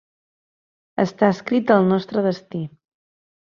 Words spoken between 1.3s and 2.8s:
escrit al nostre destí.